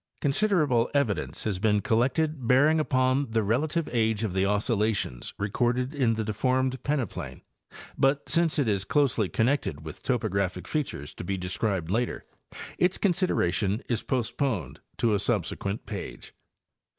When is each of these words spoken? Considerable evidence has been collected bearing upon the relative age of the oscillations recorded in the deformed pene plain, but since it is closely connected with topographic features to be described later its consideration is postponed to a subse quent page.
Considerable 0.19 0.89
evidence 0.95 1.43
has 1.43 1.59
been 1.59 1.79
collected 1.81 2.47
bearing 2.47 2.79
upon 2.79 3.29
the 3.29 3.43
relative 3.43 3.87
age 3.93 4.23
of 4.23 4.33
the 4.33 4.47
oscillations 4.47 5.31
recorded 5.37 5.93
in 5.93 6.15
the 6.15 6.23
deformed 6.23 6.81
pene 6.81 7.05
plain, 7.05 7.43
but 7.99 8.27
since 8.27 8.57
it 8.57 8.67
is 8.67 8.83
closely 8.83 9.29
connected 9.29 9.85
with 9.85 10.01
topographic 10.01 10.67
features 10.67 11.13
to 11.13 11.23
be 11.23 11.37
described 11.37 11.91
later 11.91 12.25
its 12.79 12.97
consideration 12.97 13.83
is 13.87 14.01
postponed 14.01 14.79
to 14.97 15.13
a 15.13 15.17
subse 15.17 15.55
quent 15.55 15.85
page. 15.85 16.33